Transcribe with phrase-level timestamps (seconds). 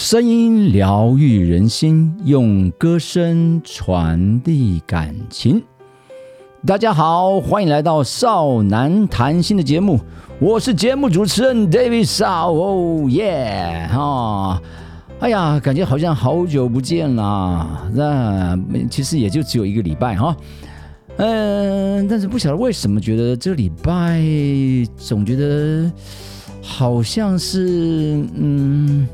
[0.00, 5.60] 声音疗愈人心，用歌声传递感情。
[6.64, 9.98] 大家好，欢迎来到少男谈心的节目，
[10.38, 14.62] 我是节目主持人 David 少哦耶哈！
[15.18, 18.56] 哎呀，感觉好像好久不见啦，那
[18.88, 20.36] 其实也就只有一个礼拜哈。
[21.16, 24.22] 嗯，但是不晓得为什么觉得这礼拜
[24.96, 25.90] 总觉得
[26.62, 29.08] 好像是嗯。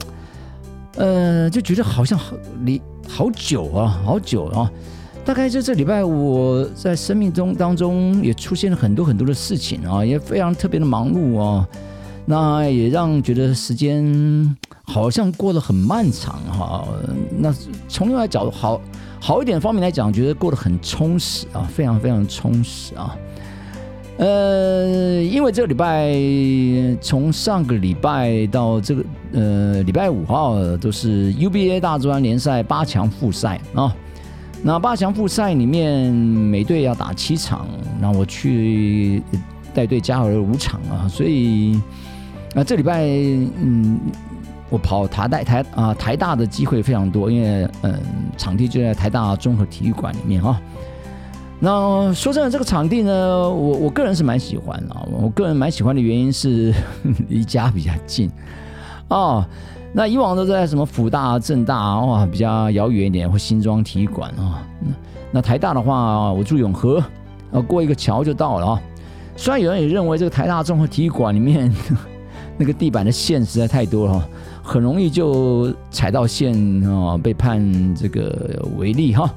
[0.96, 4.70] 呃，就觉得好像好离好久啊，好久啊。
[5.24, 11.66] 大概就这礼拜，我在生命中当中也出现了很多很多的事情啊，也非常特别的忙碌啊。
[12.26, 16.86] 那也让觉得时间好像过得很漫长哈。
[17.38, 17.54] 那
[17.88, 18.80] 从另外角度好
[19.20, 23.16] 好一点方面来讲，觉得过得很充实啊，非常非常充实啊。
[24.16, 26.14] 呃，因为这个礼拜
[27.00, 33.94] 从上个礼拜到这个呃礼拜五号都是 UBA 大专联赛八强复赛啊。
[34.62, 37.66] 那八强复赛里面每队要打七场，
[38.00, 39.20] 那我去
[39.74, 41.08] 带队加了五场啊。
[41.08, 41.80] 所以
[42.54, 43.98] 啊，这礼拜嗯，
[44.70, 48.00] 我跑台大台啊台大的机会非常多，因为嗯
[48.38, 50.58] 场地就在台大综合体育馆里面啊。
[51.64, 55.02] 那说真的，这个场地呢，我我个人是蛮喜欢啊。
[55.10, 56.74] 我个人蛮喜欢的原因是
[57.30, 58.30] 离家比较近
[59.08, 59.42] 哦。
[59.94, 64.62] 那以往都在什么辅大、政大哇，比较遥远一点，或新庄体育馆啊。
[65.30, 67.02] 那台大的话，我住永和，
[67.50, 68.82] 啊，过一个桥就到了啊。
[69.34, 71.74] 虽然有人也认为这个台大综合体育馆里面
[72.58, 74.28] 那个地板的线实在太多了，
[74.62, 76.52] 很容易就踩到线
[76.86, 79.32] 啊，被判这个违例哈。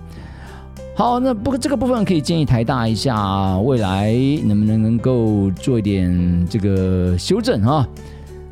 [0.98, 4.12] 好，那不过这个部分可以建议台大一下，未来
[4.46, 7.88] 能不能能够做一点这个修正啊？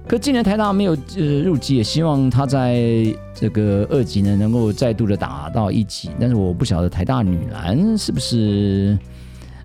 [0.07, 2.85] 可今年台大没有呃入籍，也希望他在
[3.33, 8.95] 这个二级呢能够再度的打到一级，但是我不晓得台大女篮是不是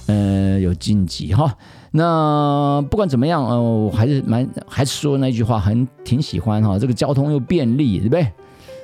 [0.06, 1.55] 呃有晋级哈？
[1.91, 8.26] 那不管怎么样，呃，我还是蛮还是说那句话，很挺喜欢哈，这个交通又便利，对不对？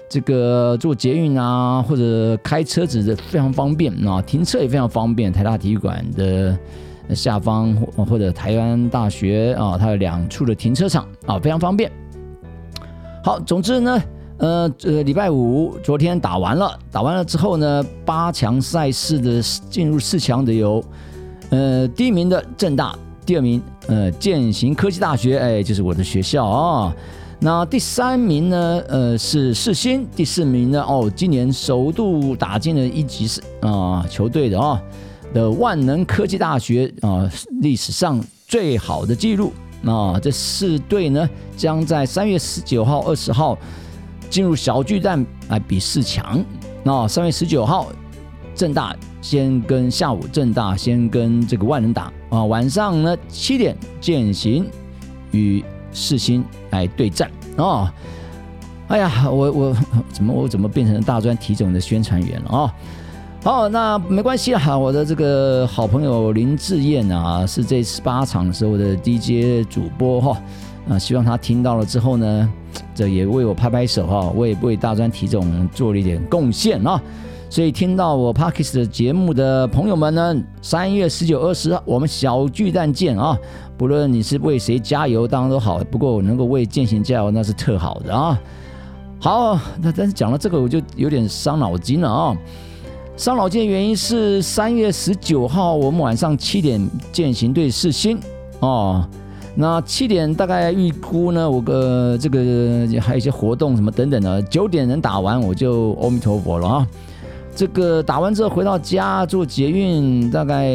[0.09, 5.33] 这个坐捷运啊，或者开车子的非常方便啊，停车也非常方便。
[5.33, 6.57] 台大体育馆的
[7.15, 11.91] 下方或者台湾大学啊，它有两处的停车场啊，非常方便。
[13.25, 14.03] 好，总之呢，
[14.39, 20.83] 呃呃，礼拜五昨天打完了，打完了之后呢，八强赛事的进入四强的有，
[21.51, 26.95] 呃，第一名的正大，第二名呃建行科技大学，哎，就是我的学校啊。
[27.39, 28.83] 那第三名呢？
[28.89, 30.09] 呃，是世新。
[30.17, 30.83] 第四名呢？
[30.83, 34.83] 哦，今年首度打进了一级是啊球队的啊
[35.35, 37.31] 的万能科技大学啊，
[37.61, 39.53] 历史上最好的记录
[39.83, 40.19] 那。
[40.21, 43.57] 这四队呢，将在三月十九号、二十号
[44.31, 46.43] 进入小巨蛋来比四强。
[46.83, 47.89] 那三月十九号，
[48.55, 54.67] 正大先跟下午正大先跟这个万能打啊，晚上呢七点践行
[55.33, 55.63] 与。
[55.97, 57.89] 世新来对战哦！
[58.89, 59.77] 哎呀，我我
[60.13, 62.75] 怎么我怎么变成大专体总的宣传员了啊？
[63.43, 70.43] 好，那没关系啊，我的这个好朋友林志燕啊，是这次八场时候的 DJ 主播哈
[70.91, 72.53] 啊，希望他听到了之后呢，
[72.95, 77.01] 这也为我拍拍手哈，我也为大专体总做了一点贡献啊。
[77.49, 83.39] 所以听到我 Parkes 的节目的朋友们呢，三月十九、二十，我们小巨蛋见啊！
[83.79, 85.79] 不论你是为谁加油，当然都好。
[85.91, 88.39] 不过我能够为践行加油，那是特好的啊。
[89.21, 92.37] 好，那但是讲到这个，我就有点伤脑筋了啊。
[93.17, 98.19] 伤脑筋的原因是三月十九号，我们晚上七点践行队试新
[98.61, 99.09] 哦。
[99.55, 102.39] 那七点大概预估呢，我个这个
[103.01, 106.87] 还有一些活动什么等等的，九点能打完，我就阿弥陀佛了啊。
[107.57, 110.71] 这个打完之后回到家做捷运，大概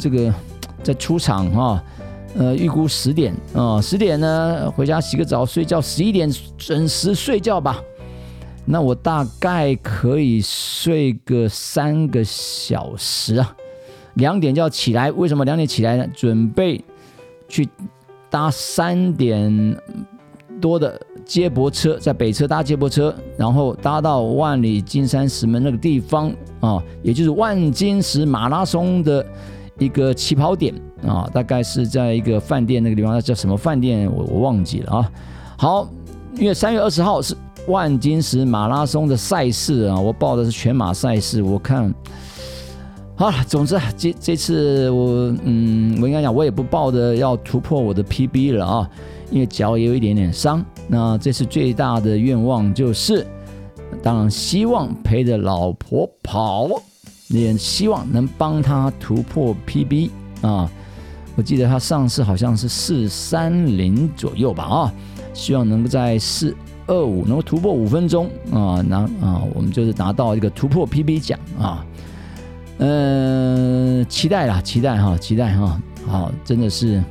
[0.00, 0.32] 这个
[0.82, 1.84] 在出场哈，
[2.34, 7.78] 呃，预估十点啊，十点呢回家洗个澡睡觉，十一点准时睡觉吧。
[8.64, 13.54] 那我大概可以睡个三个小时啊，
[14.14, 15.12] 两点就要起来。
[15.12, 16.06] 为什么两点起来呢？
[16.14, 16.82] 准备
[17.46, 17.68] 去
[18.30, 19.76] 搭三点
[20.62, 20.98] 多的。
[21.24, 29.24] 接驳车在北车搭接驳车，然后搭到万里金山石门那个地方啊，也就是万金石马拉松的
[29.78, 30.74] 一个起跑点
[31.06, 34.12] 啊，大概是在一个饭店那个地方，那叫什么饭店？
[34.12, 35.12] 我我忘记了啊。
[35.56, 35.88] 好，
[36.36, 37.36] 因为三月二十号是
[37.68, 41.40] 万金石马拉松的赛事啊，我报的是全马赛事。
[41.40, 41.94] 我看
[43.14, 48.90] 好了，总之这这次我嗯，我应该讲我也不报的要突破我的 PB 了啊，
[49.32, 50.64] 因为脚也有一点点伤。
[50.86, 53.26] 那这次最大的愿望就是，
[54.02, 56.68] 当然希望陪着老婆跑，
[57.28, 60.10] 也希望能帮他突破 PB
[60.42, 60.70] 啊。
[61.34, 64.92] 我记得他上次好像是四三零左右吧啊，
[65.32, 66.54] 希望能够在四
[66.86, 71.86] 二五能够突破五分钟啊，拿啊，我们就是拿到一个突破 PB 奖啊。
[72.78, 77.02] 嗯，期待啦，期待哈，期待哈，好，真的是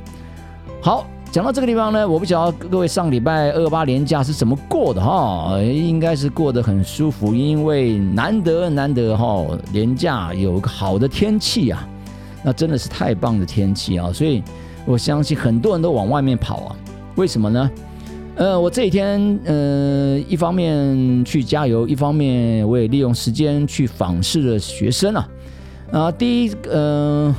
[0.80, 1.04] 好。
[1.32, 9.42] 讲到这个地方呢，我不晓得各位上礼拜二八年假是怎么过的哈，应该是过得很舒服，因为难得难得哈，
[9.72, 11.88] 年假有个好的天气啊，
[12.42, 14.42] 那真的是太棒的天气啊，所以
[14.84, 16.76] 我相信很多人都往外面跑啊，
[17.14, 17.70] 为什么呢？
[18.34, 25.28] 呃，我这几天呃，一方面去加油，一方面我也利用时间去访视了学生啊。
[25.92, 27.34] 啊，第一，嗯，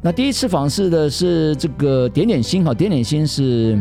[0.00, 3.76] 那第一次访视的是这个点点心哈，点点心是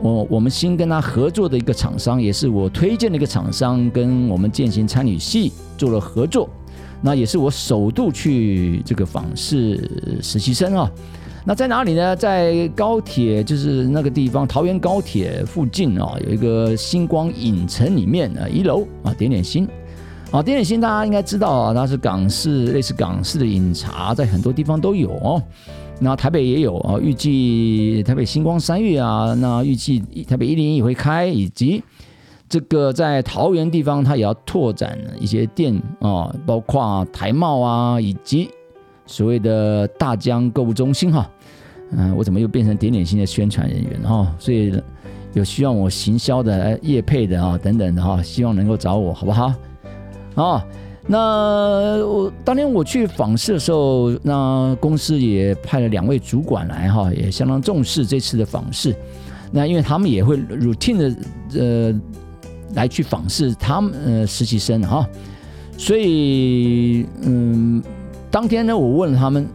[0.00, 6.50] 我我们新跟他合作的一个厂商，也是我推荐的一个厂商，跟我们践行参旅系做了合作，
[7.00, 9.88] 那也是我首度去这个访视
[10.20, 10.90] 实习生啊。
[11.44, 12.14] 那在哪里呢？
[12.14, 19.68] 在高铁就是那个地方，桃园高铁附近啊，有一个星光影城里面啊，一楼啊，点点心。
[20.32, 25.42] 啊，点点心大家应该知道啊，它是港式类似港式的饮茶，在很多地方都有哦。
[26.00, 31.84] 那台北也有啊，预计台北星光三月啊，那预计台北一零也会开，以及
[32.48, 38.48] 这个在桃园地方，它也要拓展一些店啊，包括台茂啊，以及
[39.04, 41.30] 所谓的大江购物中心哈。
[41.90, 44.34] 嗯，我怎么又变成点点心的宣传人员哈？
[44.38, 44.72] 所以
[45.34, 49.52] 有需要我行销的、业配的啊等等的哈，希望能够找我，好不好？
[50.34, 50.64] 啊，
[51.06, 58.94] 那我当天我去访视的时候，那公司也派了两位主管来哈，也相当重视这次的访视。
[59.50, 62.00] 那因为他们也会 routine 的呃
[62.74, 65.06] 来去访视他们呃实习生哈，
[65.76, 67.82] 所以嗯，
[68.30, 69.46] 当天呢我问了他们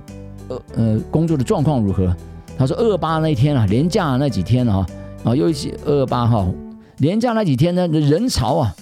[0.49, 2.15] 呃呃工作的状况如何，
[2.55, 4.85] 他说二八那一天啊，年假那几天啊，
[5.23, 6.47] 啊又一起二八哈，
[6.97, 8.75] 年假那几天呢人潮啊。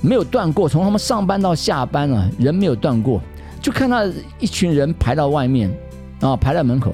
[0.00, 3.20] 没有断过，从他们上班到下班啊，人没有断过，
[3.60, 3.98] 就看到
[4.38, 5.70] 一群人排到外面，
[6.20, 6.92] 啊，排在门口，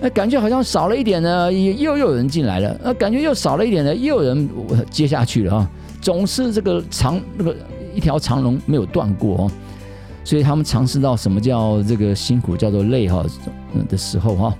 [0.00, 4.48] 那感觉好像少了一点呢，又又有人进来了，那感觉又少了一点呢，又有人
[4.90, 7.54] 接下去了啊，总是这个长那个
[7.94, 9.50] 一条长龙没有断过哦，
[10.24, 13.24] 所以他们尝试到什么叫这个辛苦，叫做累哈
[13.88, 14.54] 的时候哈。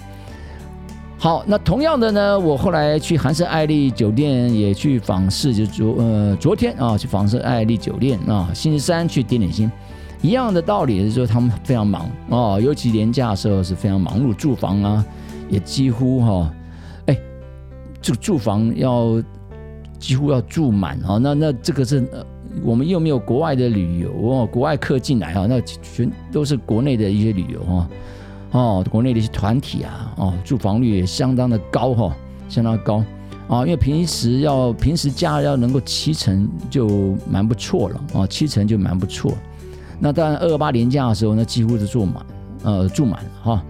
[1.20, 9.68] 好，那同样的呢，我后来去韩式爱丽酒店也去访视，就昨呃昨天啊去访视爱丽酒店啊，星期三去点点心，
[10.22, 15.04] 一样的道理，是说他们非常忙哦，尤其年假的时候是非常忙碌，住房啊
[15.48, 16.54] 也几乎哈，
[17.06, 17.18] 哎，
[18.00, 19.20] 这个住房要
[19.98, 22.24] 几乎要住满啊，那那这个是呃
[22.62, 27.66] 我们又没有国外的旅游哦，国外客进来啊，那全都是国内的一些旅游啊。
[27.66, 27.88] 哦，
[28.52, 32.16] 哦国内的一些团体啊，哦，住房率也相当的高哈，
[32.48, 33.04] 相当高
[33.46, 39.32] 啊，因为平时要平时价要能够七成就蛮不错了啊，七成就蛮不错。
[40.00, 42.26] 那当然二二八年假的时候，那几乎是住满，
[42.62, 43.62] 呃，住满哈。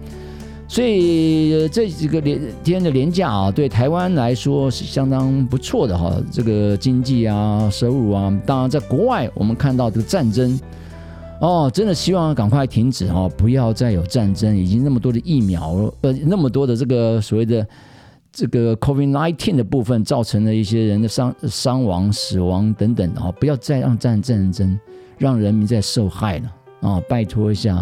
[0.67, 10.59] 所以这几个连天的年假啊，对台湾来说是相当不错的哈，这个经济啊，收入啊，当然在国外我们看到这个战争。
[11.41, 14.55] 哦，真的希望赶快停止哦，不要再有战争。
[14.55, 17.65] 已经那么多的疫苗，呃，那么多的这个所谓的
[18.31, 24.77] 这个 COVID-19 的部分，造成了一些人的伤伤亡、死亡等等的哦，不要再让战战争
[25.17, 27.01] 让人民再受害了啊！
[27.07, 27.75] 拜托一下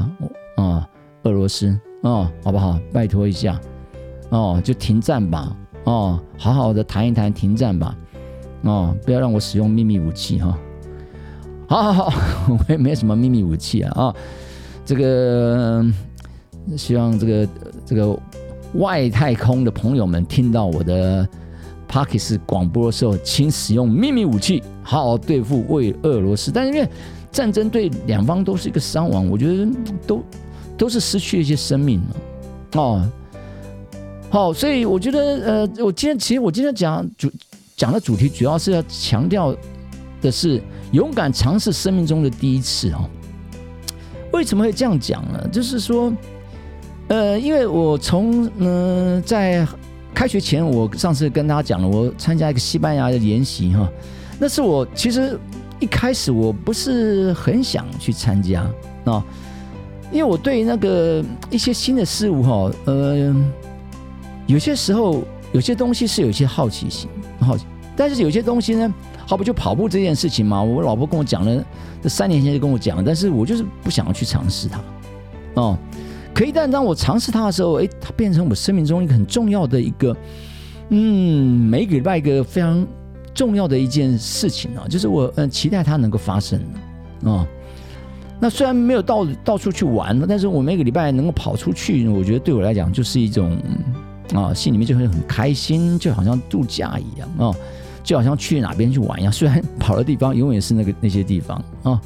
[0.58, 0.88] 啊，
[1.24, 1.68] 俄罗斯
[2.04, 2.80] 啊，好不好？
[2.94, 3.60] 拜托一下
[4.30, 7.98] 哦，就停战吧哦，好好的谈一谈停战吧
[8.62, 10.56] 哦，不要让我使用秘密武器哈。
[11.68, 14.16] 好好好，我也没什么秘密武器啊啊！
[14.86, 15.86] 这个
[16.78, 17.50] 希望这个
[17.86, 18.18] 这个
[18.76, 21.28] 外太空的朋友们听到我的
[21.86, 26.52] p a r k e s 广播的时候，请使用秘密武器，好好对付为俄罗斯。
[26.52, 26.88] 但是因为
[27.34, 29.68] 战争对两方都是一个伤亡，我觉得
[30.08, 30.24] 都
[30.78, 33.12] 都是失去一些生命了哦。
[34.30, 37.30] 好，所以我觉得呃，我今天其实我今天讲主
[37.76, 39.54] 讲的主题，主要是要强调
[40.22, 40.62] 的是。
[40.94, 43.10] 勇敢尝试生命中的第一次哦，
[44.32, 45.48] 为什么会这样讲呢？
[45.52, 46.14] 就是说，
[47.10, 49.68] 呃，因为我从嗯在
[50.14, 53.86] 开学前，我上次跟大家讲了，我参加一个西班牙的研习哈，
[54.40, 55.38] 那是我其实
[55.78, 58.66] 一开始我不是很想去参加
[59.04, 59.22] 啊，
[60.10, 63.36] 因为我对那个一些新的事物哈，呃，
[64.46, 65.22] 有些时候
[65.52, 67.10] 有些东西是有些好奇心，
[67.42, 67.66] 好奇。
[68.00, 68.94] 但是有些东西呢，
[69.28, 71.64] 好不就跑步这件事情嘛，我老婆跟我讲了，
[72.02, 74.82] 这三年前就跟我讲，但是我就是不想要去尝试它，
[75.62, 75.78] 哦。
[76.34, 80.16] 可一旦当我尝试它的时候，哎，它变成我生命中一个很重要的一个，
[80.90, 82.86] 嗯，每个礼拜一个非常
[83.34, 86.62] 重要的一件事情啊，就是我嗯期待它能够发生
[87.26, 87.46] 啊。
[88.40, 93.58] 那虽然没有到到处去玩，但是我每个礼拜能够跑出去，我觉得对我来讲就是一种
[94.36, 97.52] 啊，心里面就会很开心，就好像度假一样啊，
[98.08, 99.34] 就好像去哪边去玩一样。
[99.34, 102.02] 虽然跑的地方永远是那个那些地方啊。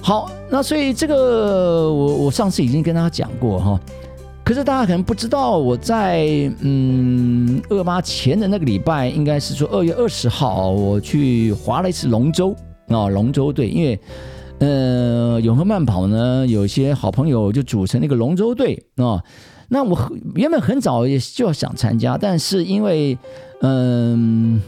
[0.00, 3.80] 好，那所以这个我我上次已经跟大家讲过哈，
[4.42, 6.26] 可是大家可能不知道，我在
[6.58, 12.52] 嗯二八前的那个礼拜，应该是说二月二十号，我去划了一次龙舟
[12.88, 13.96] 啊，龙舟队，因为
[14.66, 19.22] 呃永和慢跑呢，有些好朋友就组成那个龙舟队啊，
[19.68, 23.18] 那我原本很早也就要想参加，但是因为
[23.60, 24.62] 嗯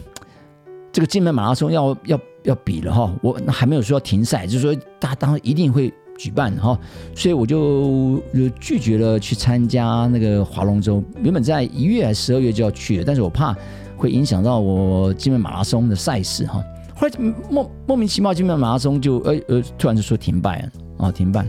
[0.92, 2.20] 这个金门马拉松要要。
[2.44, 6.78] 要比了哈，我还没有说要停赛，就是说大家当然一定会举办哈，
[7.16, 8.20] 所以我就
[8.60, 11.02] 拒绝了去参加那个划龙舟。
[11.22, 13.56] 原本在一月还是十二月就要去的，但是我怕
[13.96, 16.62] 会影响到我金门马拉松的赛事哈。
[16.94, 17.14] 后来
[17.50, 21.46] 莫莫名其妙金门马拉松就呃呃突然就说停办啊停办。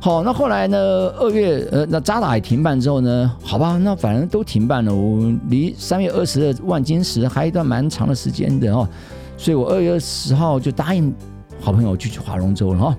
[0.00, 0.78] 好，那后来呢
[1.18, 8.88] 二月呃那扎达也停办之后呢，好吧，那反正都停办了，我离三月二十的万金石还一段蛮长的时间的哦。
[9.36, 11.14] 所以我二月十号就答应
[11.60, 12.96] 好朋友去去划龙舟了哈。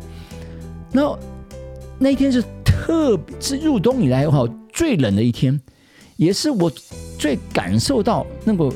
[0.91, 1.17] 那
[1.97, 5.59] 那一天是特是入冬以来哈最冷的一天，
[6.17, 6.71] 也是我
[7.17, 8.71] 最感受到那个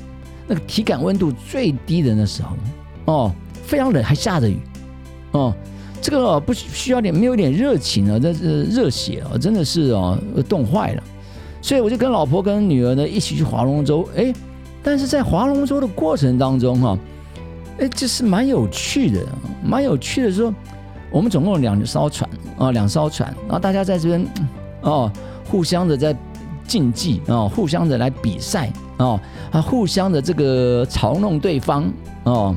[0.48, 2.56] 那个体感温度最低的那时候
[3.06, 3.32] 哦，
[3.64, 4.58] 非常冷还下着雨
[5.32, 5.54] 哦。
[6.02, 11.04] 这个不需要点没有点热情啊，这是热血啊，真的是哦冻坏了。
[11.62, 14.32] 所以我就跟老婆跟女儿呢一起去划龙舟，哎，
[14.84, 16.98] 但是在划龙舟的过程当中哈。
[17.80, 19.22] 哎，这是蛮有趣的，
[19.64, 20.32] 蛮有趣的。
[20.32, 20.54] 说
[21.12, 24.25] 我们总共两艘船啊，两艘船，然后大家在这边
[24.82, 25.12] 哦，
[25.50, 26.16] 互相的在
[26.68, 29.20] 竞技啊，互相的来比赛哦，
[29.52, 31.92] 啊，互相的这个嘲弄对方
[32.24, 32.56] 哦。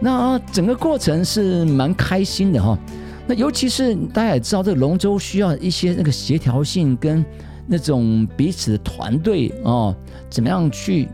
[0.00, 2.78] 那整个过程是蛮开心的哈。
[3.26, 7.24] 那尤其是大家也知道，这个龙舟需要一些那个协调性跟
[7.66, 9.94] 那种彼此的团队哦，
[10.30, 11.08] 怎么样去。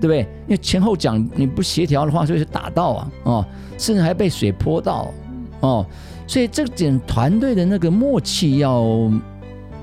[0.00, 0.20] 对不对？
[0.46, 3.44] 因为前后脚你不协调的话，就会打到啊，哦，
[3.76, 5.12] 甚至还被水泼到，
[5.60, 5.84] 哦，
[6.26, 9.10] 所以这点团队的那个默契要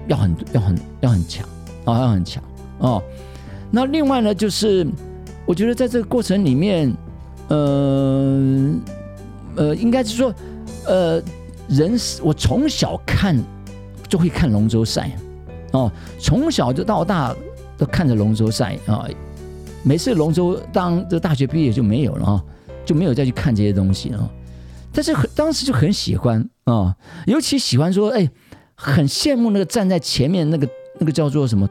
[0.08, 1.46] 要很要很要很强
[1.86, 2.42] 啊，要很强
[2.80, 3.04] 哦。
[3.70, 4.88] 那另外呢，就是
[5.46, 6.94] 我觉得在这个过程里面，
[7.50, 8.74] 呃
[9.56, 10.34] 呃，应该是说，
[10.86, 11.22] 呃，
[11.68, 13.38] 人我从小看
[14.08, 15.12] 就会看龙舟赛，
[15.74, 17.36] 哦，从小就到大
[17.78, 19.06] 都看着龙舟赛啊。
[19.84, 22.44] 每次龙舟，当这大学毕业就没有了啊，
[22.86, 24.32] 就没有再去看这些东西了。
[24.92, 26.96] 但是很当时就很喜欢啊，
[27.26, 28.30] 尤其喜欢说，哎，
[28.76, 30.68] 很羡慕那个站在前面那个
[31.00, 31.70] 那个叫做什么？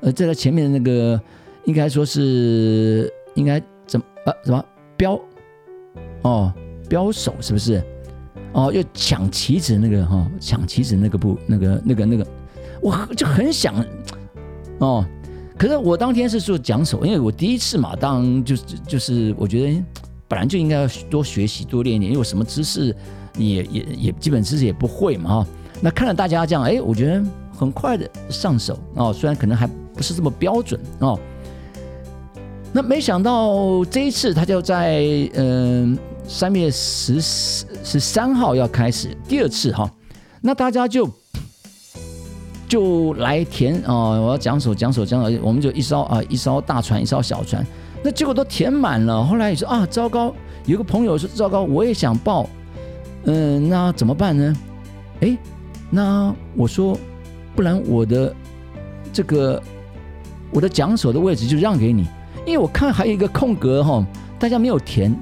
[0.00, 1.20] 呃，在他前面的那个，
[1.64, 4.64] 应该说是应该怎么呃什么
[4.96, 5.20] 标
[6.22, 6.52] 哦
[6.88, 7.82] 标手是不是？
[8.52, 12.26] 哦，要抢旗子那个哈，抢旗子那个不那个那个那个，
[12.80, 13.74] 我就很想
[14.78, 15.04] 哦。
[15.56, 19.84] 可是我当天是做讲手，因为我第一次嘛，当就是就是我觉得
[20.26, 22.94] 本来就应该要多学习多练一点，因为什么知识
[23.36, 25.46] 也也也基本知识也不会嘛哈。
[25.80, 27.22] 那看了大家这样，哎，我觉得
[27.54, 31.20] 很快的上手哦，虽然可能还不是这么标准哦。
[32.72, 35.02] 那没想到这一次他就在
[35.34, 39.90] 嗯三月十十三号要开始第二次哈，
[40.40, 41.06] 那大家就。
[42.68, 44.20] 就来填啊！
[44.20, 47.66] 我要讲手讲手讲手，我们就一艘啊，一艘大船，一艘小船。
[48.04, 49.24] 那结果都填满了。
[49.24, 50.34] 后来你说啊，糟糕！
[50.66, 52.46] 有个朋友说糟糕，我也想报，
[53.24, 54.54] 嗯，那怎么办呢？
[55.22, 55.34] 哎，
[55.88, 56.94] 那我说，
[57.56, 58.34] 不然我的
[59.14, 59.62] 这个
[60.52, 62.06] 我的讲手的位置就让给你，
[62.46, 64.04] 因为我看还有一个空格哈，
[64.38, 65.14] 大家没有填，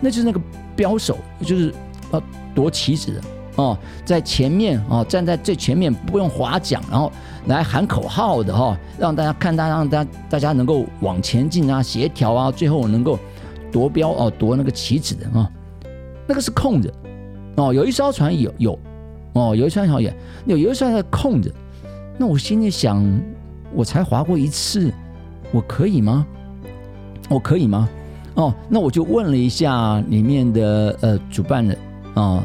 [0.00, 0.40] 那就是那个
[0.74, 1.74] 标手，就是
[2.12, 2.22] 要
[2.54, 3.20] 夺旗子的。
[3.56, 7.10] 哦，在前面哦，站在最前面，不用划桨，然后
[7.46, 13.18] 来喊口号的哈，让大家看，大让大家大家能够往前进啊，协调啊，最后能够
[13.72, 15.50] 夺标哦，夺那个旗子的啊，
[16.26, 16.92] 那个是空着
[17.54, 18.78] 哦，有一艘船有有
[19.32, 20.14] 哦，有一艘船也
[20.44, 21.50] 有有一艘船空着，
[22.18, 23.02] 那我心里想，
[23.74, 24.92] 我才划过一次，
[25.52, 26.26] 我可以吗？
[27.28, 27.88] 我可以吗？
[28.34, 31.76] 哦，那我就问了一下里面的呃主办的
[32.14, 32.42] 啊。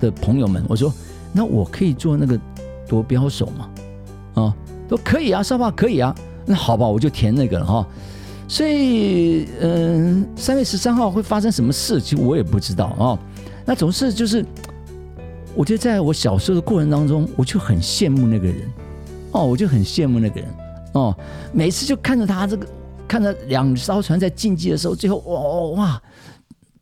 [0.00, 0.90] 的朋友们，我说，
[1.30, 2.40] 那我可以做那个
[2.88, 3.70] 夺标手吗？
[4.32, 4.56] 啊，
[4.88, 6.14] 都可以啊，沙发可以啊。
[6.46, 7.86] 那好吧，我就填那个了哈。
[8.48, 13.18] 所以，嗯，三月十三号会发生什么事，其实我也不知道啊。
[13.66, 14.42] 那总是就是，
[15.54, 18.56] 我觉得在我小时候的过程当中，我就很羡慕那个人
[19.32, 20.48] 哦，我就很羡慕那个人
[20.92, 21.16] 哦。
[21.52, 22.66] 每次就看着他这个，
[23.06, 26.02] 看着两艘船在竞技的时候，最后哇哇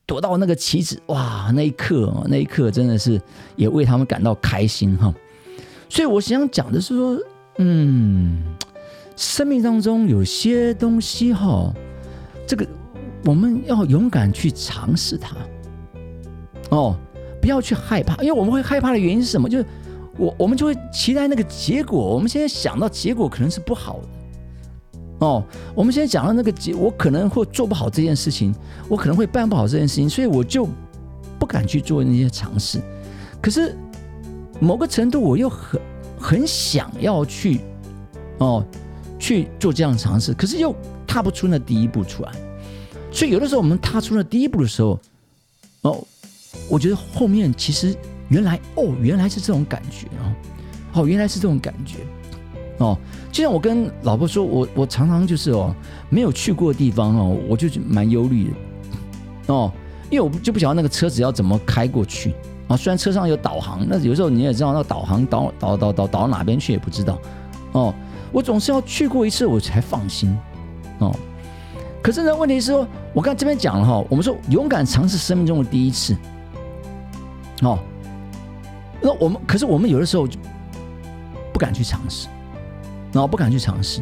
[0.06, 3.20] 躲到那个旗子，哇，那一刻，那一刻真的是
[3.56, 5.14] 也为他们感到开心哈。
[5.88, 7.18] 所以我想讲的是说，
[7.58, 8.42] 嗯。
[9.16, 11.74] 生命当中有些东西哈，
[12.46, 12.64] 这个
[13.24, 15.34] 我们要勇敢去尝试它。
[16.70, 16.96] 哦，
[17.40, 19.48] 不要去害怕，因为我们会害怕的原因是什么？
[19.48, 19.66] 就是
[20.18, 21.98] 我我们就会期待那个结果。
[21.98, 25.26] 我们现在想到结果可能是不好的。
[25.26, 25.42] 哦，
[25.75, 28.54] 我们现在讲到那个结，我可能会做不好这件事情，
[28.88, 30.68] 我可能会办不好这件事情，所以我就
[31.38, 32.80] 不敢去做那些尝试。
[33.40, 33.75] 可是
[34.60, 35.80] 某个程度，我又很
[36.18, 37.60] 很想要去
[38.38, 38.64] 哦。
[39.20, 40.72] 去做这样尝试，可是又
[41.04, 42.30] 踏不出那第一步出来，
[43.10, 44.96] 所以有的时候我们踏出了第一步的时候，
[45.82, 46.06] 哦，
[46.70, 47.96] 我觉得后面其实
[48.28, 51.99] 原来哦原来是这种感觉哦，哦原来是这种感觉，
[52.78, 52.97] 哦，
[53.32, 55.75] 就像我跟老婆说，我我常常就是哦
[56.08, 59.73] 没有去过的地方哦，我就蛮忧虑的，哦，
[60.11, 62.35] 因为我就不晓得那个车子要怎么开过去
[62.68, 67.18] 啊，虽然车上有导航，那有时候你也知道那导航导导导导导到哪边去也不知道，
[67.73, 67.94] 哦。
[68.30, 70.37] 我总是要去过一次，我才放心
[70.99, 71.11] 哦。
[72.02, 76.14] 可是呢，问题是说，我刚这边讲了哈，我们说勇敢尝试生命中的第一次
[77.62, 77.78] 哦。
[79.00, 80.38] 那我们可是我们有的时候就
[81.52, 82.28] 不敢去尝试，
[83.14, 84.00] 哦，不敢去尝试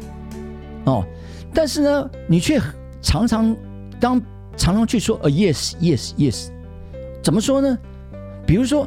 [0.85, 1.05] 哦。
[1.53, 2.61] 但是呢，你却
[3.03, 3.57] 常常
[4.01, 4.21] 当
[4.57, 6.49] 常常去说呃 yes yes yes，
[7.23, 7.79] 怎么说呢？
[8.47, 8.87] 比如说，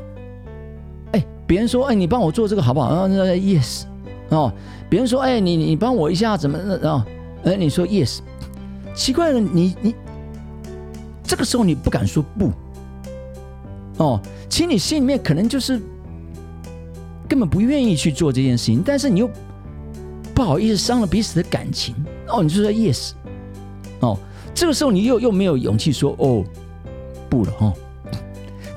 [1.12, 2.90] 哎，别人说哎，你帮我做这个好不好？
[3.08, 3.84] 然后 yes
[4.30, 4.52] 哦。
[4.90, 7.06] 别人说：“哎，你你帮我一下，怎么啊？
[7.44, 8.22] 哎，你说 yes，
[8.96, 9.94] 奇怪了，你你
[11.22, 12.52] 这个时候你不敢说不
[14.04, 14.20] 哦，
[14.50, 15.80] 其实你心里面可能就是
[17.30, 19.30] 根本不愿意去做这件事情，但是你又
[20.34, 21.96] 不好意思伤了彼此的感情
[22.28, 23.12] 哦，你就说 yes
[24.00, 24.18] 哦，
[24.54, 26.44] 这个时候你又又没有勇气说哦
[27.30, 27.74] 不了哈。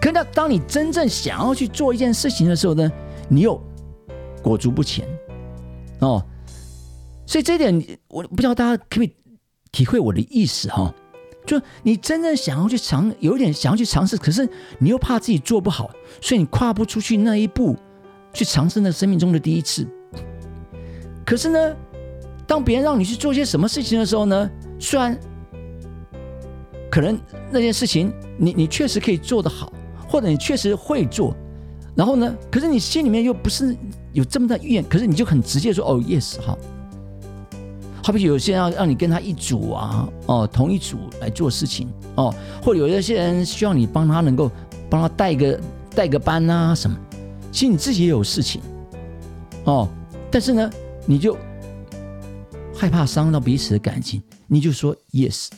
[0.01, 2.93] 可是当你真正想要去做一件事情的时候呢，
[3.29, 3.61] 你又
[4.43, 5.07] 裹足不前。”
[6.01, 6.21] 哦，
[7.25, 9.13] 所以这一点我不知道大家可不可以
[9.71, 10.93] 体会我的意思哈？
[11.47, 15.89] 就你真正想要去尝，有一点想要去尝试，可是你又怕自己做不好，
[16.21, 17.77] 所以你跨不出去那一步，
[18.33, 19.87] 去尝试那生命中的第一次。
[21.25, 21.77] 可是呢，
[22.47, 25.19] 当别人让你去做些什么事情的时候呢，虽然
[26.91, 27.19] 可能
[27.51, 29.73] 那件事情你你确实可以做得好，
[30.09, 31.35] 或者你确实会做，
[31.95, 33.77] 然后呢，可是你心里面又不是。
[34.13, 36.59] 有这么大意愿，可是你就很直接说哦，yes，好。
[38.05, 44.51] 好比有些人要让你跟他一组啊，哦，同一组来做事情哦，或者有一些人需要你帮他能够
[44.91, 45.61] 帮他带个
[45.95, 46.95] 带个班啊什么，
[47.53, 48.61] 其实你自己也有事情
[49.65, 49.89] 哦，
[50.31, 50.71] 但是呢，
[51.07, 51.37] 你就
[52.75, 55.49] 害怕伤到彼此的感情，你就说 yes。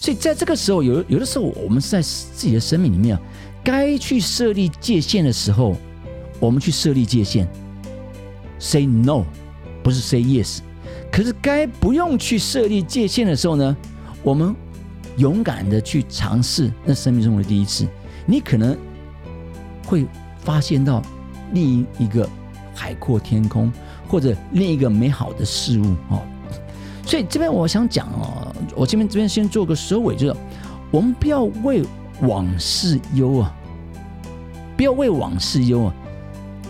[0.00, 3.22] 所以在这个时候，有有的时候我们是在自己的生命里面啊，
[3.62, 5.76] 该去设立界限的时候，
[6.40, 7.48] 我们去设立界限。
[8.58, 9.24] Say no，
[9.82, 10.60] 不是 say yes。
[11.12, 13.76] 可是该不用去设立界限的时候呢，
[14.22, 14.54] 我们
[15.18, 17.86] 勇敢的去尝试那生命中的第一次，
[18.26, 18.76] 你可能
[19.86, 20.06] 会
[20.40, 21.02] 发现到
[21.52, 22.28] 另一个
[22.74, 23.72] 海阔天空，
[24.08, 26.22] 或者另一个美好的事物哦。
[27.06, 30.34] 所以这边我想讲哦，我这边这边先做个收尾，就是
[30.90, 31.84] 我们不要为
[32.22, 33.54] 往事忧啊，
[34.76, 35.94] 不要为往事忧啊。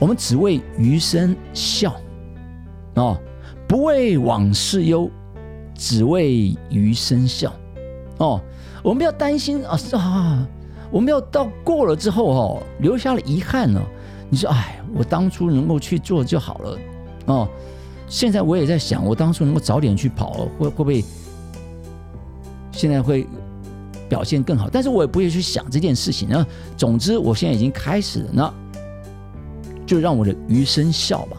[0.01, 1.95] 我们只为余生笑，
[2.97, 3.17] 哦，
[3.69, 5.09] 不为往事忧，
[5.73, 7.53] 只为余生笑，
[8.19, 8.41] 哦，
[8.83, 10.49] 我们不要担心啊，啊，
[10.91, 13.81] 我们要到过了之后哦，留下了遗憾呢。
[14.31, 16.79] 你说，哎，我当初能够去做就好了，
[17.27, 17.49] 哦，
[18.09, 21.05] 现在我也在想，我当初能够早点去跑，会会不会
[22.73, 23.27] 现在会
[24.09, 24.69] 表现更好？
[24.71, 26.47] 但是我也不会去想这件事情呢。
[26.77, 28.55] 总之，我现在已经开始了呢。
[29.87, 31.37] 就让我的余生笑吧，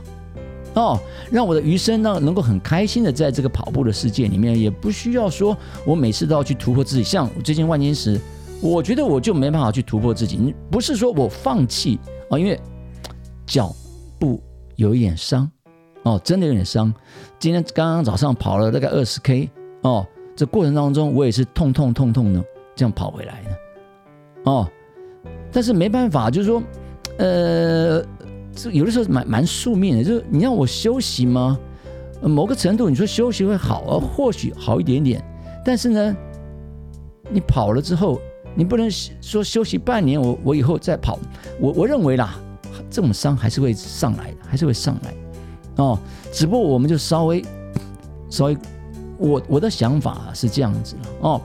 [0.75, 0.99] 哦，
[1.31, 7.03] 让我的余生呢能够很开心的在这个跑步的世界里面，也不需要说我每次都要去突破自己。
[7.03, 8.21] 像最近万金石，
[8.61, 10.37] 我觉得我就没办法去突破自己。
[10.37, 12.59] 你不是说我放弃啊，因为
[13.45, 13.73] 脚
[14.19, 14.41] 步
[14.75, 15.49] 有一点伤
[16.03, 16.93] 哦，真的有点伤。
[17.39, 19.49] 今天刚刚早上跑了大概二十 K
[19.81, 20.05] 哦，
[20.35, 22.43] 这过程当中我也是痛痛痛痛的
[22.75, 24.69] 这样跑回来的哦，
[25.51, 26.63] 但是没办法，就是说，
[27.17, 28.03] 呃。
[28.57, 31.59] 这有的时候蛮蛮宿命的，就是你让我休息吗？
[32.21, 35.21] 某个程度你说休息会好，或许好一点点，
[35.65, 36.15] 但是呢，
[37.29, 38.17] 你跑了之后，
[38.55, 41.19] 你不能说休息半年，我我以后再跑。
[41.59, 42.39] 我我认为啦，
[42.95, 45.13] 这种伤还是会上来的，还是会上来。
[45.83, 45.99] 哦，
[46.31, 47.43] 只不过我们就稍微
[48.29, 48.57] 稍微，
[49.17, 51.41] 我我的想法是这样子了哦，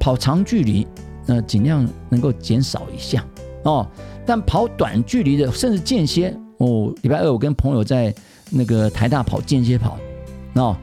[0.00, 0.86] 跑长距离，
[1.26, 3.22] 呃，尽量能够减少一下
[3.64, 3.86] 哦。
[4.24, 8.14] 但跑短距离的，甚至间歇哦，礼拜二我跟朋友在
[8.48, 9.98] 那个台大跑间歇跑，
[10.54, 10.74] 哦，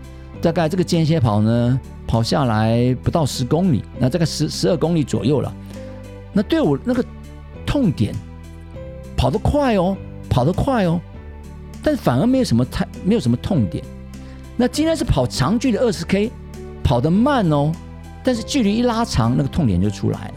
[0.44, 5.52] 大概这个间歇跑呢，跑下来不到十公里，那大概十十二公里左右了。
[6.32, 7.04] 那对我那个
[7.66, 8.14] 痛点，
[9.16, 9.96] 跑得快哦，
[10.30, 11.00] 跑得快哦，
[11.84, 13.84] 但反而没有什么太没有什么痛点。
[14.58, 16.32] 那今天是跑长距离二十 K，
[16.84, 17.72] 跑得慢哦，
[18.24, 20.34] 但是距离一拉长，那个痛点就出来了。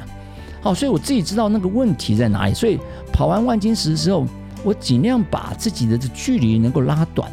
[0.60, 2.78] 好，所以我自己知道那个问题在哪里，所以。
[3.10, 4.24] 跑完万金石之后，
[4.62, 7.28] 我尽量把自己的这距离能够拉短，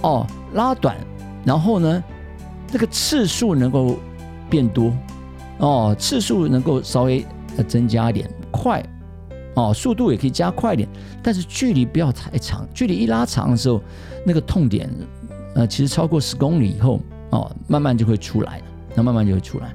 [0.00, 0.96] 哦，拉短，
[1.44, 2.02] 然后呢，
[2.66, 3.96] 这个次数能够
[4.48, 4.92] 变多，
[5.58, 7.24] 哦，次数能够稍微
[7.68, 8.84] 增加一点，快，
[9.54, 10.88] 哦，速度也可以加快一点，
[11.22, 13.80] 但是距离不要太长，距离一拉长的时候，
[14.24, 14.88] 那个痛点，
[15.54, 18.62] 呃，其实超过十公里以后，哦，慢慢就会出来，
[18.94, 19.74] 那慢慢就会出来。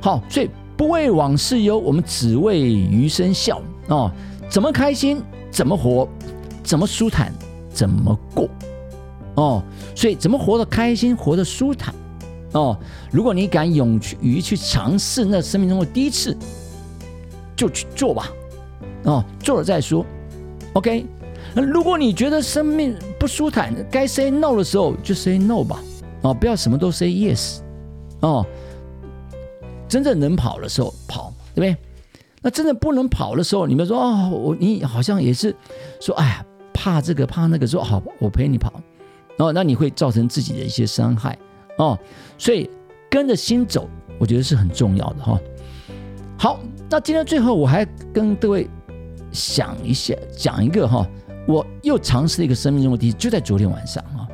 [0.00, 4.10] 好，所以不为往事忧，我们只为余生笑，哦。
[4.50, 6.06] 怎么开心，怎么活，
[6.62, 7.32] 怎么舒坦，
[7.72, 8.46] 怎么过，
[9.34, 9.62] 哦，
[9.94, 11.94] 所以怎么活得开心，活得舒坦，
[12.52, 12.78] 哦，
[13.10, 16.36] 如果你敢勇于去尝试那生命中的第一次，
[17.56, 18.28] 就去做吧，
[19.04, 20.04] 哦，做了再说
[20.74, 21.04] ，OK。
[21.54, 25.82] 那如果你觉得生命不舒坦，该 say no 的时候就 say no 吧，
[26.22, 27.58] 哦，不要什么都 say yes，
[28.20, 28.46] 哦，
[29.88, 31.76] 真正能跑的时候跑，对不对？
[32.40, 35.54] 那真的不能跑的时候，你们说哦，我你好像也是
[36.00, 38.72] 说，哎呀，怕这个怕那个，说好，我陪你跑，
[39.38, 41.36] 哦，那你会造成自己的一些伤害
[41.76, 41.98] 哦，
[42.38, 42.70] 所以
[43.10, 43.88] 跟着心走，
[44.18, 45.38] 我觉得是很重要的哈。
[46.38, 48.68] 好，那今天最后我还跟各位
[49.32, 51.06] 想一下，讲一个哈，
[51.46, 54.28] 我又尝试了一个生命中的第一，就在昨天晚上啊，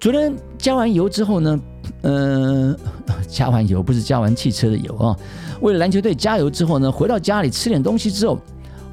[0.00, 1.60] 昨天加完油之后呢。
[2.02, 2.76] 嗯，
[3.28, 5.16] 加完油不是加完汽车的油啊。
[5.60, 8.38] 为了篮球队加油之后呢，回到家里吃点东西之后，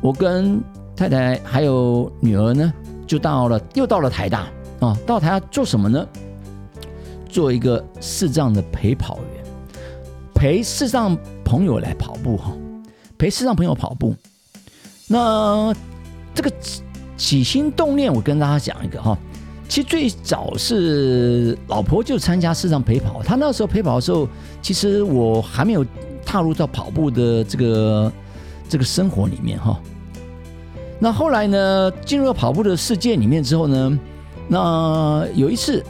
[0.02, 0.62] 我跟
[0.96, 2.72] 太太还有女儿呢，
[3.08, 4.48] 就到了又到了台大
[4.80, 4.98] 啊。
[5.06, 6.06] 到台大做什么呢？
[7.28, 9.44] 做一个视障的陪跑员，
[10.34, 12.52] 陪视障朋友来跑步哈，
[13.18, 14.16] 陪视障朋友跑步。
[15.12, 15.74] 那
[16.36, 16.52] 这个
[17.18, 19.18] 起心动念，我跟大家讲一个哈。
[19.68, 24.28] 其实最早是老婆就参加市场陪跑，她那时候陪跑的时候，
[24.62, 25.86] 其实我还没有
[26.26, 28.12] 踏入到跑步的这个
[28.68, 29.80] 这个生活里面哈。
[31.00, 34.00] 那后来呢，进入到跑步的世界里面之后呢，
[34.48, 35.84] 那有一次，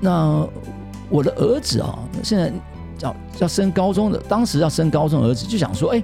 [0.00, 0.46] 那
[1.08, 2.52] 我的儿子啊，现在
[3.00, 6.02] 要要升高中的，当时要升高中，儿子就想说，哎，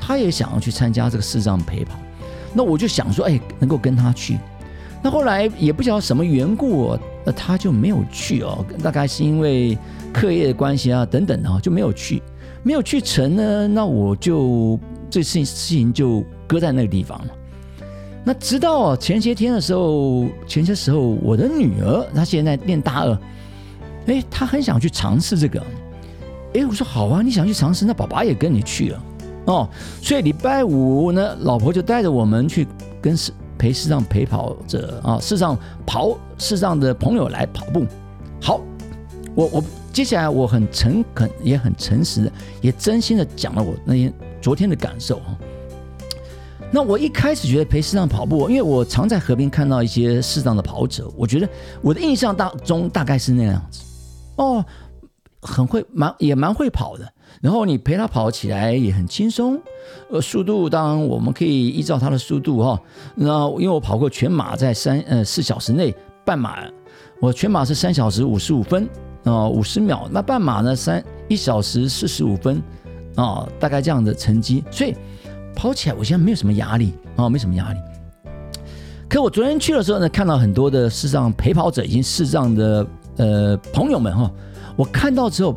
[0.00, 1.94] 他也想要去参加这个市场陪跑，
[2.54, 4.38] 那我就想说，哎，能够跟他去。
[5.02, 8.64] 那后来也不晓得什么缘故，那他就没有去哦。
[8.82, 9.76] 大概是因为
[10.14, 12.22] 课业的关系啊，等等的，就没有去，
[12.62, 13.68] 没有去成呢。
[13.68, 17.34] 那我就这事情事情就搁在那个地方了。
[18.24, 23.18] 那直到前些天的时候，前些时候，我的女儿她现在念大二，
[24.06, 25.62] 哎，她很想去尝试这个。
[26.54, 29.04] 哎，我说好啊，你想去尝试，那爸爸也跟你去了
[29.46, 29.68] 哦。
[30.02, 32.66] 所以礼拜五呢，老婆就带着我们去
[33.00, 33.32] 跟是。
[33.56, 37.86] 陪市上陪跑者啊，市上跑市上的朋友来跑步。
[38.42, 38.60] 好，
[39.34, 45.36] 我我接下来我很诚恳，也很诚实的，也真心的讲了我那天昨天的感受哈。
[46.72, 51.48] 那我一开始觉得陪视障跑步，因为我常在河边看到一些视障的跑者，我觉得
[51.80, 53.80] 我的印象当中大概是那样子
[54.36, 54.62] 哦，
[55.40, 57.13] 很会蛮也蛮会跑的。
[57.40, 59.60] 然后你陪他跑起来也很轻松，
[60.10, 62.80] 呃，速度当然我们可以依照他的速度哈。
[63.14, 65.94] 那因为我跑过全马，在三呃四小时内，
[66.24, 66.58] 半马
[67.20, 68.88] 我全马是三小时五十五分
[69.24, 72.62] 啊五十秒，那半马呢三一小时四十五分
[73.16, 74.94] 啊，大概这样的成绩，所以
[75.54, 77.78] 跑起来我现在没有什么压力啊，没什么压力。
[79.08, 82.86] 可我昨天去的时候呢，看到很多的视障陪跑者，已经视障的
[83.18, 84.30] 呃朋友们哈，
[84.76, 85.54] 我看到之后。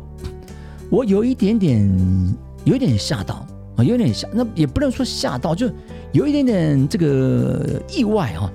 [0.90, 3.46] 我有一点点，有一点吓到
[3.76, 5.70] 啊，有点吓，那也不能说吓到，就
[6.12, 8.50] 有一点点这个意外哈，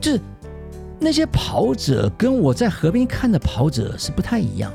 [0.00, 0.20] 就是
[1.00, 4.72] 那些跑者跟我在河边看的跑者是不太一样，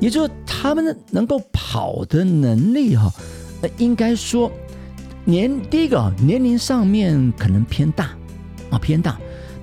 [0.00, 3.12] 也就是他们能够跑的能力哈，
[3.62, 4.50] 呃，应该说
[5.24, 8.10] 年第一个年龄上面可能偏大
[8.70, 9.16] 啊，偏大，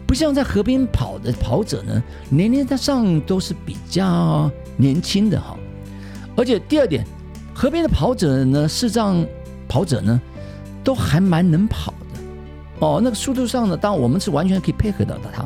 [0.07, 5.57] 不像在河边跑的跑者呢，年龄在上都是比较年轻的哈。
[6.35, 7.05] 而且第二点，
[7.53, 9.25] 河边的跑者呢，视障
[9.67, 10.21] 跑者呢，
[10.83, 12.19] 都还蛮能跑的
[12.79, 12.99] 哦。
[13.03, 15.45] 那个速度上呢，当然我们是完全可以配合到的他。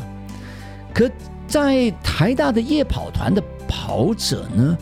[0.93, 1.10] 可
[1.47, 4.78] 在台大的夜跑团的跑者呢，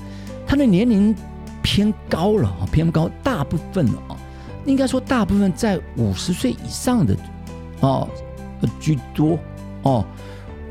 [0.46, 1.16] 他的年龄
[1.62, 4.16] 偏高了啊，偏高，大部分啊，
[4.66, 7.16] 应该说大部分在五十岁以上的
[7.82, 8.08] 哦
[8.80, 9.38] 居多
[9.84, 10.06] 哦。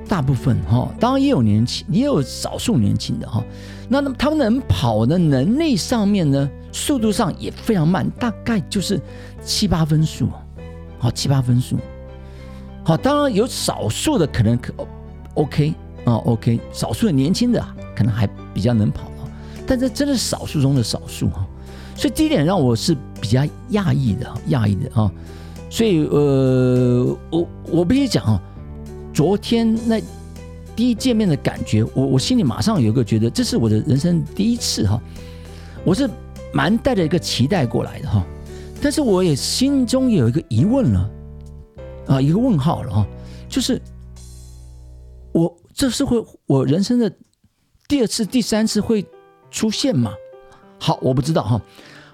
[0.08, 3.42] 大部分哈，当然也有年轻，也有少数年轻的哈。
[3.88, 9.00] 那么他们能跑的能力上面呢，速度上也非常慢，大概就是
[9.44, 10.28] 七八分数，
[10.98, 11.76] 好七八分数。
[12.84, 14.72] 好，当然有少数的可能可
[15.34, 17.64] OK 啊 OK，少数的年轻的
[17.96, 19.26] 可能还比较能跑啊，
[19.66, 21.46] 但这真的是少数中的少数哈。
[21.94, 25.10] 所以第一点让我是比较讶异的，讶异的啊。
[25.70, 28.40] 所以呃，我我必须讲啊。
[29.12, 29.98] 昨天那
[30.76, 35.02] 第一见面的感觉，我我心里马上有一个觉得，这是我的人生第一次哈，
[35.84, 36.08] 我是
[36.52, 38.24] 蛮带着一个期待过来的哈，
[38.82, 41.10] 但是我也心中有一个疑问了，
[42.06, 43.06] 啊，一个问号了哈，
[43.48, 43.80] 就是
[45.32, 47.10] 我这是会我人生的
[47.88, 49.04] 第二次、第三次会
[49.50, 50.12] 出现吗？
[50.78, 51.60] 好，我不知道哈。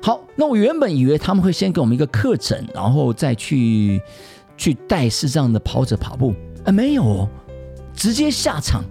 [0.00, 4.00] 好，那我原本以为他们会先给我们一个课程，然后再去
[4.56, 6.34] 去带视障的跑者跑步。
[6.64, 7.28] 哎，没有哦，
[8.02, 8.82] 直接下场，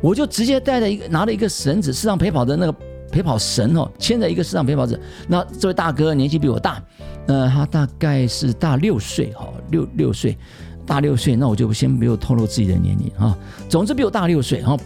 [0.00, 2.74] 我就直接带着一个拿了一个绳子，市场陪跑的那个
[3.10, 4.96] 陪跑绳哦，牵着一个市场陪跑者。
[5.26, 6.80] 那这位大哥年纪比我大，
[7.26, 10.38] 呃，他大概是大六岁哈，六六岁，
[10.86, 11.34] 大六岁。
[11.34, 13.36] 那我就先没有透露自己的年龄啊。
[13.68, 14.76] 总之比我大六岁，哈，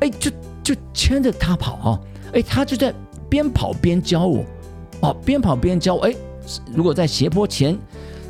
[0.00, 0.30] 哎，就
[0.62, 2.00] 就牵着他跑啊，
[2.34, 2.92] 哎，他就在
[3.30, 4.44] 边跑边教我，
[5.00, 6.14] 哦，边跑边教我，哎，
[6.74, 7.74] 如果在斜坡前。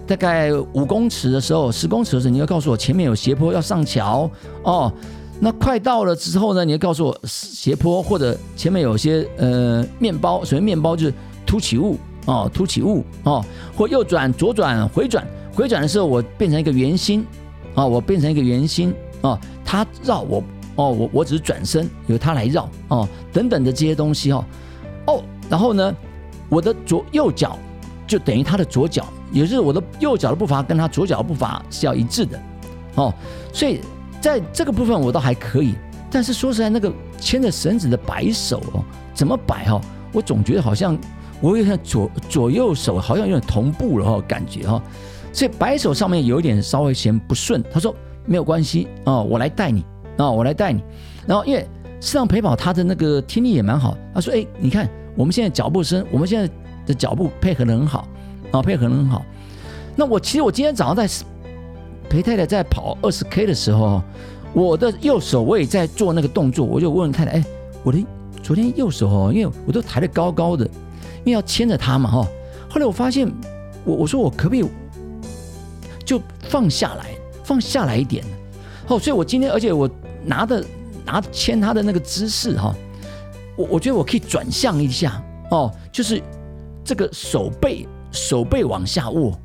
[0.08, 4.28] 大概五公尺的时候，十公尺的时候，你要告诉我前面有斜坡要上桥
[4.62, 4.90] 哦。
[5.38, 13.44] 那快到了之后呢，你要告诉我斜坡或者前面有些呃面包，所谓面包就是凸起物哦，凸起物哦，
[13.76, 17.24] 或右转、左转、回转，回转的时候我变成一个圆心
[17.74, 20.42] 啊，我变成一个圆心啊，他绕我
[20.76, 24.44] 哦，我我只是转身由他来绕哦，等等的这些东西哦
[25.06, 25.94] 哦，然后呢，
[26.48, 27.58] 我的左右脚
[28.06, 29.06] 就等于他的左脚。
[29.32, 32.40] 也就是我的右脚的步伐跟他左脚的步伐是要一致的，
[32.94, 33.12] 哦，
[33.52, 33.80] 所以
[34.20, 35.74] 在这个部分我倒还可以。
[36.10, 39.80] 但是说实在，那个牵着绳子的摆手哦，怎么摆哈？
[40.12, 40.98] 我总觉得好像
[41.42, 44.82] 我有点左左右手好像有点同步了哈，感觉哈。
[45.34, 47.62] 所以摆手上面有一点稍微嫌不顺。
[47.70, 49.84] 他说没有关系啊，我来带你
[50.16, 50.82] 啊，我来带你。
[51.26, 51.68] 然后因为
[52.00, 53.94] 适当陪跑，他的那个听力也蛮好。
[54.14, 56.50] 他说哎，你看我们现在脚步声，我们现在
[56.86, 58.08] 的脚步配合的很好。
[58.50, 59.24] 啊，配合很好。
[59.96, 61.08] 那我其实我今天早上在
[62.08, 64.02] 陪太太在跑二十 K 的时候，
[64.52, 67.44] 我的右手我也在做那个动作，我就问太太：“哎，
[67.82, 68.04] 我的
[68.42, 70.64] 昨天右手哦，因为我都抬得高高的，
[71.24, 72.28] 因为要牵着它嘛，哈。
[72.70, 73.30] 后来我发现，
[73.84, 74.64] 我我说我可不可以
[76.04, 77.10] 就放下来，
[77.44, 78.24] 放下来一点？
[78.86, 79.90] 哦，所以我今天而且我
[80.24, 80.64] 拿的
[81.04, 82.74] 拿牵它的那个姿势哈，
[83.56, 86.22] 我我觉得我可以转向一下哦，就是
[86.84, 87.86] 这个手背。
[88.10, 89.38] 手背往下握，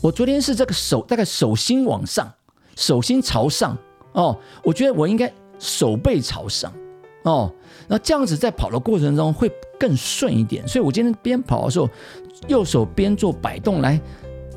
[0.00, 2.30] 我昨天是这个手大概手心往上，
[2.76, 3.76] 手心朝上
[4.12, 6.72] 哦，我觉得我应该手背朝上
[7.24, 7.52] 哦，
[7.88, 11.88] 那这样子在跑的过程中会更顺一点，所以我今天边跑的时候，
[12.48, 14.00] 右手边做摆动来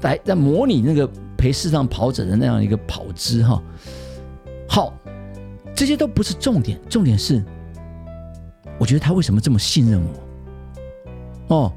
[0.01, 3.61] 来在模拟那个陪视障跑者的那样一个跑姿哈。
[4.67, 4.93] 好，
[5.75, 7.43] 这些都不是重点，重点是
[8.79, 10.01] 我觉得他为什么这么信任
[11.47, 11.73] 我哦。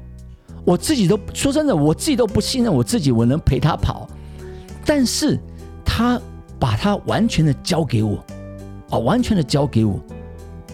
[0.67, 4.05] 我自己都说真的，我自己都不信任我自己，我能陪他跑，
[4.85, 5.39] 但是
[5.85, 6.19] 他
[6.59, 8.21] 把他完全的交给我，
[8.89, 9.97] 啊，完全的交给我，